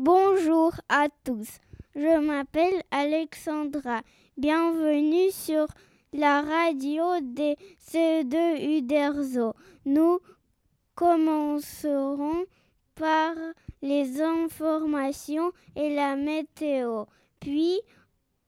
Bonjour 0.00 0.70
à 0.88 1.08
tous. 1.24 1.58
Je 1.96 2.20
m'appelle 2.20 2.84
Alexandra. 2.92 4.02
Bienvenue 4.36 5.32
sur 5.32 5.66
la 6.12 6.40
radio 6.40 7.02
des 7.20 7.56
CE2 7.84 8.78
Uderzo. 8.78 9.54
Nous 9.86 10.20
commencerons 10.94 12.44
par 12.94 13.32
les 13.82 14.22
informations 14.22 15.50
et 15.74 15.92
la 15.92 16.14
météo. 16.14 17.06
Puis 17.40 17.80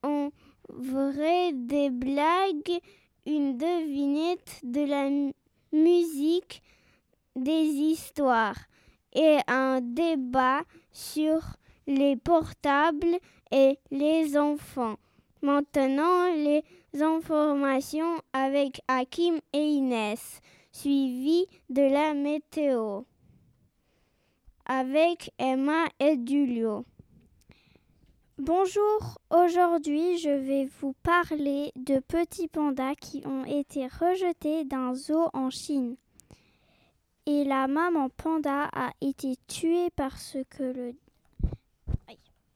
on 0.05 0.30
verra 0.73 1.51
des 1.53 1.91
blagues, 1.91 2.79
une 3.27 3.59
devinette 3.59 4.61
de 4.62 4.85
la 4.85 5.11
musique, 5.73 6.62
des 7.35 7.64
histoires 7.64 8.69
et 9.12 9.39
un 9.48 9.80
débat 9.80 10.62
sur 10.93 11.41
les 11.87 12.17
portables 12.17 13.19
et 13.51 13.79
les 13.91 14.37
enfants. 14.37 14.97
Maintenant, 15.43 16.35
les 16.35 16.62
informations 17.01 18.21
avec 18.33 18.81
Hakim 18.89 19.39
et 19.53 19.65
Inès, 19.65 20.41
suivi 20.73 21.47
de 21.69 21.83
la 21.83 22.15
météo 22.15 23.03
avec 24.67 25.33
Emma 25.39 25.87
et 25.98 26.17
Julio. 26.25 26.84
Bonjour, 28.39 29.19
aujourd'hui 29.31 30.17
je 30.19 30.31
vais 30.31 30.69
vous 30.81 30.95
parler 31.03 31.73
de 31.75 31.98
petits 31.98 32.47
pandas 32.47 32.95
qui 32.95 33.20
ont 33.27 33.45
été 33.45 33.89
rejetés 33.89 34.65
d'un 34.65 34.95
zoo 34.95 35.29
en 35.33 35.51
Chine. 35.51 35.97
Et 37.27 37.45
la 37.45 37.69
maman 37.69 38.09
panda 38.09 38.65
a 38.73 38.92
été 39.01 39.37
tuée 39.47 39.91
parce 39.97 40.37
que 40.48 40.62
le 40.62 40.95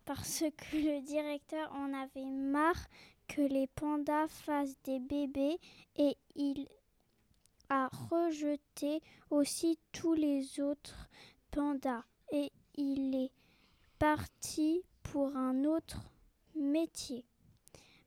parce 0.04 0.44
que 0.56 0.76
le 0.76 1.00
directeur 1.00 1.72
en 1.72 1.94
avait 1.94 2.30
marre 2.30 2.88
que 3.26 3.40
les 3.40 3.66
pandas 3.66 4.28
fassent 4.28 4.76
des 4.84 4.98
bébés 5.00 5.58
et 5.96 6.16
il 6.34 6.68
a 7.70 7.88
rejeté 8.10 9.00
aussi 9.30 9.78
tous 9.92 10.12
les 10.12 10.60
autres 10.60 11.08
pandas 11.50 12.04
et 12.32 12.52
il 12.76 13.14
est 13.14 13.32
parti 13.98 14.82
pour 15.02 15.34
un 15.36 15.64
autre 15.64 16.02
métier. 16.54 17.24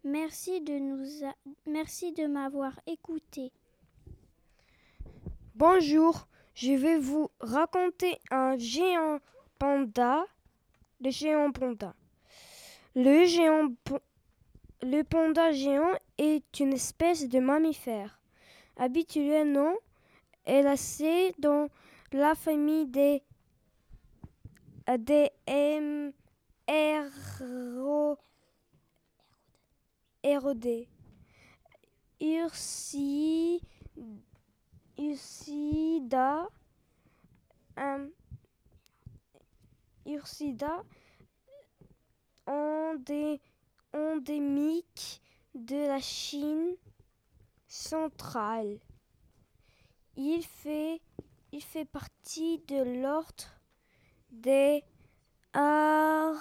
Merci 0.04 0.62
de 0.62 0.78
nous 0.78 1.06
merci 1.66 2.14
de 2.14 2.28
m'avoir 2.28 2.80
écouté. 2.86 3.52
Bonjour, 5.56 6.28
je 6.58 6.72
vais 6.72 6.98
vous 6.98 7.30
raconter 7.40 8.18
un 8.32 8.58
géant 8.58 9.20
panda, 9.60 10.26
le 11.00 11.12
géant 11.12 11.52
panda. 11.52 11.94
Le 12.96 13.26
géant 13.26 13.70
le 14.82 15.04
panda 15.04 15.52
géant 15.52 15.94
est 16.18 16.60
une 16.60 16.74
espèce 16.74 17.30
de 17.30 17.40
mammifère. 17.40 18.20
Habituellement, 18.76 19.76
elle 20.46 20.66
est 20.66 21.40
dans 21.40 21.68
la 22.12 22.34
famille 22.34 22.88
des 22.88 23.22
des 24.98 25.30
ROD. 30.24 30.68
Ursi, 32.20 33.62
Ursida, 34.98 36.48
um, 37.78 38.12
Ursida 40.06 40.84
endémique 43.94 45.22
de 45.54 45.88
la 45.88 46.00
Chine 46.00 46.76
centrale. 47.67 48.80
Il 50.16 50.44
fait, 50.44 51.02
il 51.52 51.61
fait 51.61 51.86
partie 51.86 52.60
de 52.67 53.02
l'ordre 53.02 53.45
des 54.32 54.83
euh, 55.55 56.33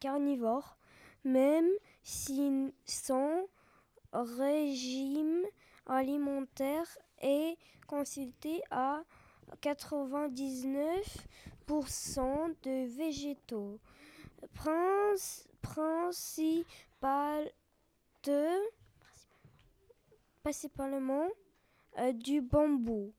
carnivores, 0.00 0.76
même 1.24 1.68
si 2.02 2.72
son 2.84 3.48
régime 4.12 5.42
alimentaire 5.86 6.86
est 7.20 7.56
consulté 7.86 8.60
à 8.70 9.02
99% 9.62 12.54
de 12.62 12.86
végétaux. 12.96 13.80
principalement 20.42 21.28
euh, 21.98 22.12
du 22.12 22.40
bambou. 22.40 23.12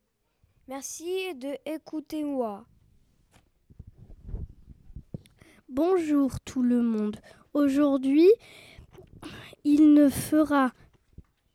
Merci 0.67 1.35
de 1.35 1.57
écouter 1.65 2.23
moi. 2.23 2.65
Bonjour 5.69 6.39
tout 6.41 6.63
le 6.63 6.81
monde. 6.81 7.19
Aujourd'hui, 7.53 8.29
il 9.63 9.93
ne 9.93 10.09
fera 10.09 10.71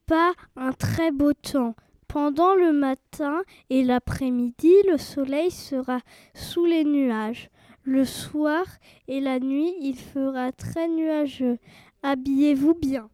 pas 0.07 0.33
un 0.57 0.73
très 0.73 1.11
beau 1.11 1.33
temps. 1.33 1.75
Pendant 2.09 2.55
le 2.55 2.73
matin 2.73 3.43
et 3.71 3.83
l'après-midi, 3.83 4.75
le 4.87 4.99
soleil 4.99 5.51
sera 5.51 6.01
sous 6.35 6.67
les 6.67 6.85
nuages. 6.85 7.49
Le 7.85 8.05
soir 8.05 8.65
et 9.09 9.21
la 9.21 9.41
nuit, 9.41 9.75
il 9.81 9.97
fera 9.97 10.53
très 10.53 10.89
nuageux. 10.89 11.59
Habillez-vous 12.03 12.75
bien. 12.75 13.09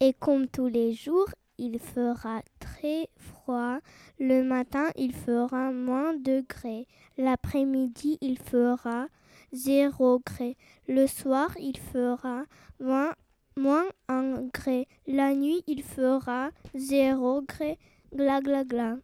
Et 0.00 0.12
comme 0.12 0.48
tous 0.48 0.66
les 0.66 0.92
jours, 0.92 1.28
il 1.56 1.78
fera 1.78 2.42
très 2.58 3.08
froid. 3.16 3.78
Le 4.18 4.42
matin, 4.42 4.90
il 4.96 5.14
fera 5.14 5.72
moins 5.72 6.14
degrés. 6.14 6.86
L'après-midi, 7.16 8.18
il 8.20 8.38
fera 8.38 9.06
0 9.56 10.18
degré. 10.18 10.56
Le 10.86 11.06
soir, 11.06 11.50
il 11.58 11.78
fera 11.78 12.44
moins, 12.78 13.14
moins 13.56 13.86
1 14.08 14.42
degré. 14.42 14.86
La 15.06 15.34
nuit, 15.34 15.62
il 15.66 15.82
fera 15.82 16.50
0 16.74 17.40
degré. 17.40 17.78
Gla 18.14 18.40
gla 18.40 18.64
gla. 18.64 18.96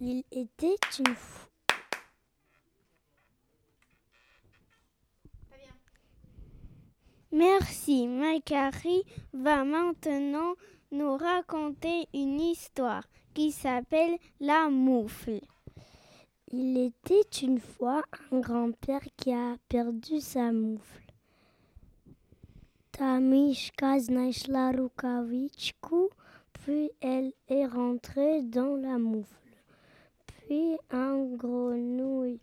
Il 0.00 0.24
était 0.30 0.76
une 0.98 1.14
fois 1.14 1.46
Merci. 7.32 8.08
Macari 8.08 9.02
va 9.34 9.64
maintenant 9.64 10.54
nous 10.90 11.16
raconter 11.18 12.08
une 12.14 12.40
histoire 12.40 13.04
qui 13.34 13.52
s'appelle 13.52 14.16
La 14.40 14.70
moufle. 14.70 15.40
Il 16.52 16.78
était 16.78 17.28
une 17.42 17.58
fois 17.58 18.04
un 18.30 18.38
grand-père 18.38 19.02
qui 19.16 19.32
a 19.32 19.56
perdu 19.68 20.20
sa 20.20 20.52
moufle. 20.52 21.02
Tamishka 22.92 23.98
znašla 23.98 24.70
rukavičku, 24.70 26.08
puis 26.52 26.92
elle 27.00 27.32
est 27.48 27.66
rentrée 27.66 28.42
dans 28.42 28.76
la 28.76 28.96
moufle. 28.96 29.56
Puis 30.26 30.76
un 30.90 31.24
grenouille 31.34 32.38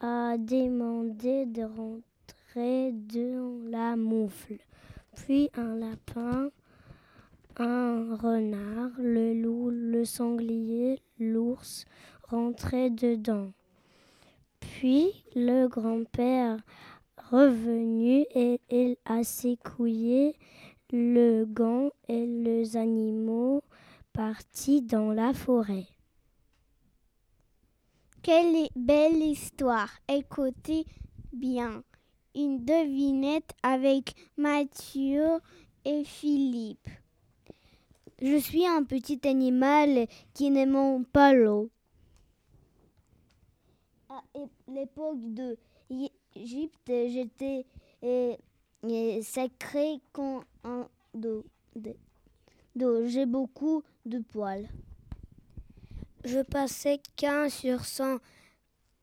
a 0.00 0.38
demandé 0.38 1.44
de 1.44 1.64
rentrer 1.64 2.92
de 2.92 3.68
la 3.68 3.96
moufle, 3.96 4.60
puis 5.16 5.50
un 5.56 5.74
lapin, 5.74 6.50
un 7.56 8.14
renard, 8.14 8.92
le 8.98 9.34
loup, 9.34 9.70
le 9.70 10.04
sanglier, 10.04 11.00
l'ours 11.18 11.84
rentraient 12.30 12.90
dedans. 12.90 13.52
Puis 14.60 15.24
le 15.34 15.68
grand-père 15.68 16.58
revenu 17.30 18.24
et 18.34 18.60
il 18.70 18.96
a 19.04 19.24
secoué 19.24 20.36
le 20.92 21.44
gant 21.44 21.90
et 22.08 22.26
les 22.26 22.76
animaux 22.76 23.62
partis 24.12 24.82
dans 24.82 25.12
la 25.12 25.32
forêt. 25.32 25.86
Quelle 28.22 28.68
belle 28.74 29.22
histoire. 29.22 29.90
Écoutez 30.08 30.84
bien 31.32 31.82
une 32.34 32.64
devinette 32.64 33.50
avec 33.62 34.14
Mathieu 34.36 35.40
et 35.84 36.04
Philippe. 36.04 36.88
Je 38.20 38.36
suis 38.36 38.66
un 38.66 38.82
petit 38.84 39.20
animal 39.26 40.06
qui 40.34 40.50
n'aime 40.50 41.04
pas 41.04 41.32
l'eau. 41.32 41.70
À 44.08 44.22
l'époque 44.68 45.34
de 45.34 45.56
l'Égypte, 45.90 46.78
j'étais 46.86 47.66
sacré 49.22 50.00
comme 50.12 50.44
un 50.64 50.88
d'eau. 51.14 51.44
J'ai 53.06 53.26
beaucoup 53.26 53.82
de 54.04 54.18
poils. 54.20 54.68
Je 56.24 56.40
passais 56.40 57.00
15 57.16 57.52
sur 57.52 57.84
100 57.84 58.18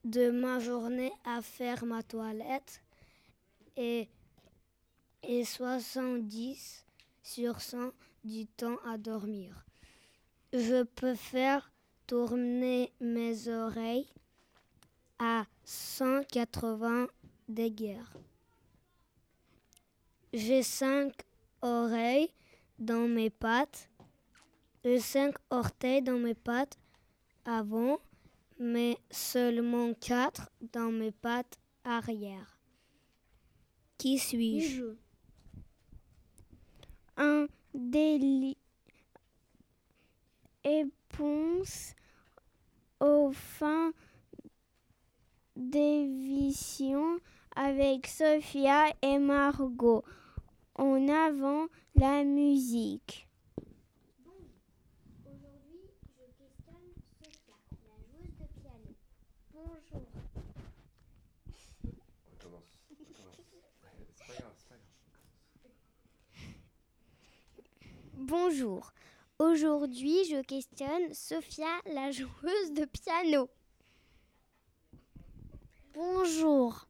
de 0.05 0.29
ma 0.29 0.59
journée 0.59 1.11
à 1.25 1.41
faire 1.41 1.85
ma 1.85 2.03
toilette 2.03 2.81
et, 3.77 4.09
et 5.23 5.45
70 5.45 6.85
sur 7.21 7.61
100 7.61 7.91
du 8.23 8.45
temps 8.45 8.77
à 8.85 8.97
dormir. 8.97 9.65
Je 10.51 10.83
peux 10.83 11.15
faire 11.15 11.71
tourner 12.05 12.91
mes 12.99 13.47
oreilles 13.47 14.07
à 15.23 15.45
180 15.63 17.07
degrés. 17.47 17.97
J'ai 20.33 20.63
cinq 20.63 21.13
oreilles 21.61 22.29
dans 22.77 23.07
mes 23.07 23.29
pattes, 23.29 23.89
j'ai 24.83 24.99
cinq 24.99 25.35
orteils 25.49 26.01
dans 26.01 26.19
mes 26.19 26.33
pattes 26.33 26.77
avant, 27.45 27.99
mais 28.59 28.97
seulement 29.11 29.93
quatre 29.93 30.49
dans 30.73 30.91
mes 30.91 31.11
pattes 31.11 31.57
arrière. 31.85 32.59
Qui 33.97 34.19
suis-je? 34.19 34.95
Un 37.15 37.47
délit 37.73 38.57
éponce 40.65 41.95
aux 42.99 43.31
fins 43.31 43.93
d'évision 45.55 47.19
avec 47.55 48.07
Sophia 48.07 48.93
et 49.01 49.17
Margot. 49.17 50.03
En 50.75 51.07
avant 51.07 51.67
la 51.95 52.23
musique. 52.23 53.27
Aujourd'hui, 54.99 55.83
je 56.09 56.25
questionne 56.41 56.93
Sophia, 57.33 57.91
la 57.95 58.11
joueuse 58.11 58.31
de 58.33 58.45
piano. 58.45 58.89
Bonjour. 59.53 60.01
Bonjour. 68.15 68.93
Aujourd'hui, 69.39 70.23
je 70.25 70.41
questionne 70.41 71.13
Sophia, 71.13 71.67
la 71.93 72.11
joueuse 72.11 72.71
de 72.71 72.85
piano. 72.85 73.49
Bonjour. 75.93 76.87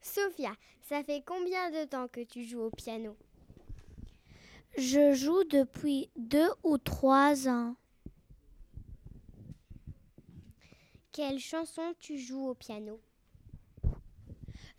Sophia, 0.00 0.52
ça 0.80 1.04
fait 1.04 1.22
combien 1.22 1.70
de 1.70 1.84
temps 1.84 2.08
que 2.08 2.22
tu 2.22 2.44
joues 2.44 2.62
au 2.62 2.70
piano? 2.70 3.14
Je 4.78 5.12
joue 5.12 5.44
depuis 5.44 6.08
deux 6.16 6.48
ou 6.62 6.78
trois 6.78 7.46
ans. 7.46 7.76
Quelle 11.12 11.38
chanson 11.38 11.94
tu 11.98 12.18
joues 12.18 12.48
au 12.48 12.54
piano? 12.54 12.98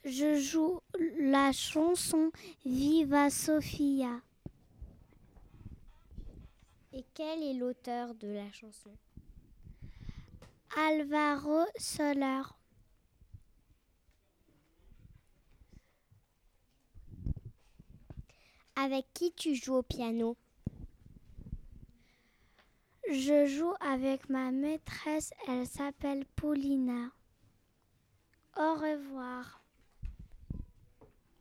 Je 0.04 0.40
joue 0.40 0.82
la 1.20 1.52
chanson 1.52 2.32
Viva 2.66 3.30
Sofia. 3.30 4.20
Et 6.92 7.06
quel 7.14 7.44
est 7.44 7.54
l'auteur 7.54 8.16
de 8.16 8.30
la 8.30 8.52
chanson? 8.52 8.92
Alvaro 10.78 11.66
Soler. 11.78 12.42
Avec 18.76 19.06
qui 19.14 19.32
tu 19.32 19.56
joues 19.56 19.76
au 19.76 19.84
piano? 19.84 20.36
Je 23.10 23.46
joue 23.46 23.74
avec 23.80 24.30
ma 24.30 24.52
maîtresse, 24.52 25.32
elle 25.48 25.66
s'appelle 25.66 26.26
Paulina. 26.36 27.12
Au 28.58 28.74
revoir. 28.74 29.62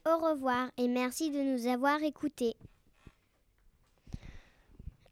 Au 0.06 0.16
revoir 0.18 0.70
et 0.76 0.86
merci 0.86 1.32
de 1.32 1.40
nous 1.40 1.66
avoir 1.66 2.00
écoutés. 2.04 2.54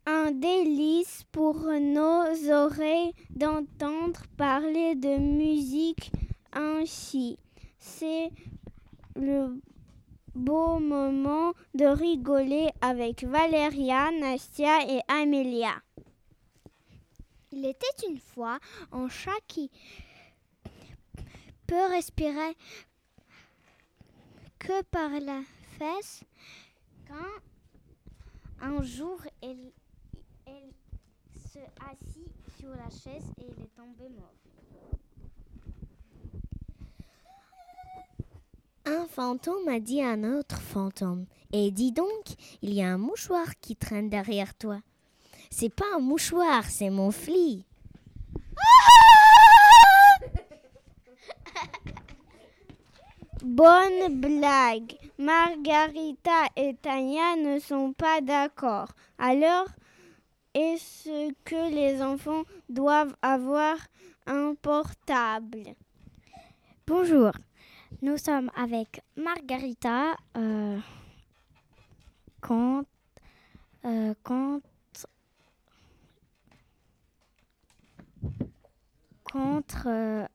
Un 0.05 0.33
délice 0.33 1.25
pour 1.31 1.55
nos 1.65 2.51
oreilles 2.51 3.15
d'entendre 3.31 4.23
parler 4.37 4.97
de 4.97 5.17
musique 5.19 6.11
ainsi. 6.53 7.39
C'est 7.79 8.31
le 9.15 9.61
beau 10.35 10.81
moment 10.81 11.53
de 11.75 11.85
rigoler 11.85 12.71
avec 12.81 13.23
Valéria, 13.23 14.11
Nastia 14.11 14.85
et 14.89 15.01
Amélia. 15.07 15.75
Il 17.53 17.65
était 17.65 18.09
une 18.09 18.19
fois 18.19 18.59
un 18.91 19.09
chat 19.09 19.39
qui 19.47 19.71
peut 21.67 21.87
respirer 21.91 22.57
que 24.59 24.83
par 24.85 25.11
la 25.11 25.43
fesse 25.79 26.25
quand 27.07 27.43
un 28.63 28.83
jour 28.83 29.21
elle, 29.43 29.73
elle 30.53 30.73
se 31.41 31.59
assit 31.91 32.31
sur 32.59 32.71
la 32.71 32.91
chaise 32.91 33.25
et 33.41 33.45
il 33.45 33.65
est 33.65 33.75
tombé 33.77 34.09
mort. 34.11 34.33
Un 38.85 39.07
fantôme 39.07 39.69
a 39.69 39.79
dit 39.79 40.03
à 40.03 40.11
un 40.11 40.25
autre 40.25 40.61
fantôme 40.61 41.27
Et 41.53 41.71
dis 41.71 41.93
donc, 41.93 42.25
il 42.63 42.75
y 42.75 42.83
a 42.83 42.89
un 42.89 42.99
mouchoir 42.99 43.47
qui 43.61 43.77
traîne 43.77 44.11
derrière 44.11 44.55
toi. 44.55 44.81
C'est 45.51 45.75
pas 45.75 45.85
un 45.95 46.01
mouchoir, 46.01 46.65
c'est 46.65 46.91
mon 46.91 47.11
fli. 47.11 47.65
Bonne 53.43 54.21
blague. 54.21 54.97
Margarita 55.19 56.47
et 56.57 56.75
Tania 56.81 57.37
ne 57.37 57.59
sont 57.59 57.93
pas 57.93 58.21
d'accord. 58.21 58.89
Alors, 59.19 59.67
est-ce 60.55 61.33
que 61.45 61.75
les 61.75 62.03
enfants 62.03 62.43
doivent 62.69 63.17
avoir 63.23 63.77
un 64.27 64.55
portable? 64.55 65.75
Bonjour, 66.87 67.33
nous 68.03 68.19
sommes 68.19 68.51
avec 68.57 69.01
Margarita 69.17 70.17
euh, 70.37 70.79
euh, 73.85 74.15
contre 79.25 79.87
euh, 79.87 80.27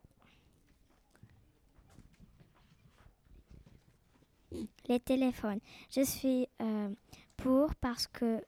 les 4.87 4.99
téléphones. 4.99 5.59
Je 5.91 6.01
suis 6.01 6.47
euh, 6.61 6.89
pour 7.35 7.75
parce 7.75 8.07
que 8.07 8.41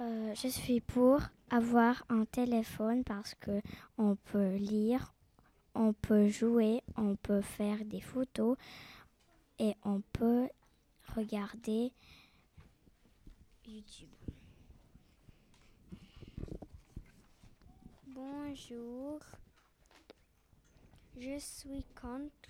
euh, 0.00 0.34
je 0.34 0.48
suis 0.48 0.80
pour 0.80 1.20
avoir 1.50 2.04
un 2.08 2.24
téléphone 2.24 3.02
parce 3.04 3.34
que 3.34 3.60
on 3.96 4.14
peut 4.14 4.54
lire, 4.56 5.12
on 5.74 5.92
peut 5.92 6.28
jouer, 6.28 6.82
on 6.96 7.16
peut 7.16 7.40
faire 7.40 7.84
des 7.84 8.00
photos 8.00 8.56
et 9.58 9.74
on 9.84 10.00
peut 10.12 10.48
regarder 11.16 11.92
YouTube. 13.66 14.08
Bonjour. 18.06 19.20
Je 21.16 21.38
suis 21.40 21.84
contre 22.00 22.48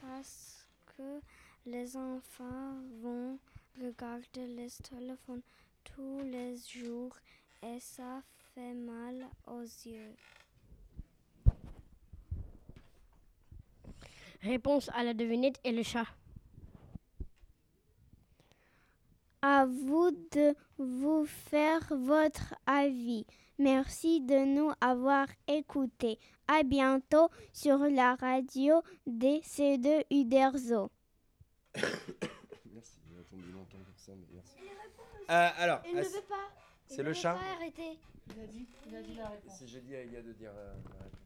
parce 0.00 0.66
que 0.96 1.20
les 1.64 1.96
enfants 1.96 2.74
vont 3.02 3.38
regarder 3.82 4.46
les 4.46 4.70
téléphones 4.70 5.42
tous 5.84 6.20
les 6.22 6.56
jours 6.56 7.16
et 7.62 7.78
ça 7.80 8.22
fait 8.54 8.74
mal 8.74 9.26
aux 9.46 9.62
yeux. 9.62 10.14
Réponse 14.42 14.90
à 14.94 15.02
la 15.02 15.14
devinette 15.14 15.58
et 15.64 15.72
le 15.72 15.82
chat. 15.82 16.06
À 19.42 19.66
vous 19.66 20.10
de 20.32 20.54
vous 20.78 21.24
faire 21.24 21.82
votre 21.90 22.54
avis. 22.66 23.26
Merci 23.58 24.20
de 24.20 24.44
nous 24.44 24.70
avoir 24.80 25.26
écoutés. 25.48 26.18
À 26.46 26.62
bientôt 26.62 27.28
sur 27.52 27.78
la 27.78 28.14
radio 28.16 28.82
des 29.06 29.40
C2 29.40 30.04
Uderzo. 30.10 30.90
Merci, 32.72 33.00
il 33.10 33.16
a 33.16 33.20
attendu 33.20 33.50
longtemps 33.52 33.78
pour 33.84 33.95
ça, 34.06 34.12
mais 34.14 34.26
merci. 34.32 34.54
Euh, 35.28 35.48
alors, 35.58 35.80
Il 35.86 35.96
ne 35.96 36.02
veut 36.02 36.22
pas. 36.28 36.48
c'est 36.86 37.02
le 37.02 37.12
chat 37.12 37.34
Pas 37.34 37.40
arrêter. 37.56 37.98
Si 39.48 39.66
j'ai 39.66 39.80
dit 39.80 39.96
à 39.96 40.00
Elia 40.02 40.22
de 40.22 40.32
dire 40.32 40.52
euh, 40.54 40.74
la 40.98 41.04
réponse. 41.04 41.25